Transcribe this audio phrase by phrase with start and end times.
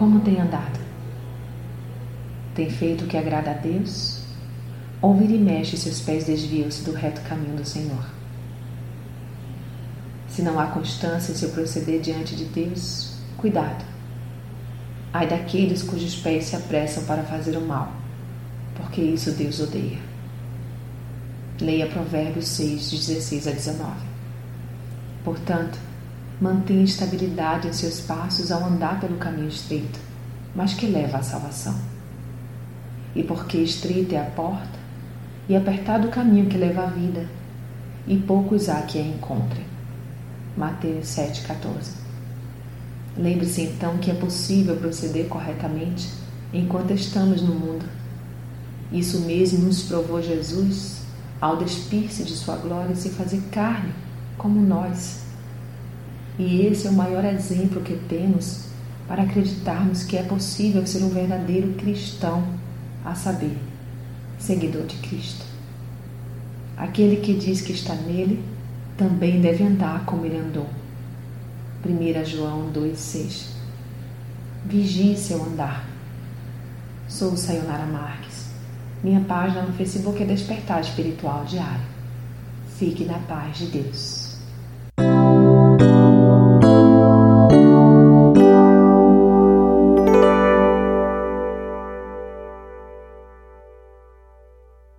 [0.00, 0.80] Como tem andado?
[2.54, 4.22] Tem feito o que agrada a Deus?
[5.02, 8.06] Ou vira e mexe seus pés desviam-se do reto caminho do Senhor?
[10.26, 13.84] Se não há constância em seu proceder diante de Deus, cuidado.
[15.12, 17.92] Ai daqueles cujos pés se apressam para fazer o mal,
[18.76, 19.98] porque isso Deus odeia.
[21.60, 23.90] Leia Provérbios 6, de 16 a 19.
[25.22, 25.78] Portanto,
[26.40, 29.98] mantenha estabilidade em seus passos ao andar pelo caminho estreito,
[30.54, 31.76] mas que leva à salvação.
[33.14, 34.78] E porque estreita é a porta,
[35.48, 37.26] e apertado o caminho que leva à vida,
[38.06, 39.64] e poucos há que a encontrem.
[40.56, 42.00] Mateus 7,14
[43.16, 46.08] Lembre-se então que é possível proceder corretamente
[46.52, 47.84] enquanto estamos no mundo.
[48.92, 51.00] Isso mesmo nos provou Jesus
[51.40, 53.92] ao despir-se de sua glória e se fazer carne,
[54.36, 55.29] como nós.
[56.40, 58.64] E esse é o maior exemplo que temos
[59.06, 62.42] para acreditarmos que é possível ser um verdadeiro cristão,
[63.04, 63.58] a saber,
[64.38, 65.44] seguidor de Cristo.
[66.78, 68.42] Aquele que diz que está nele
[68.96, 70.66] também deve andar como ele andou.
[71.84, 73.48] 1 João 2,6
[74.64, 75.86] Vigie seu andar.
[77.06, 78.48] Sou Sayonara Marques.
[79.04, 81.84] Minha página no Facebook é Despertar Espiritual Diário.
[82.78, 84.19] Fique na paz de Deus.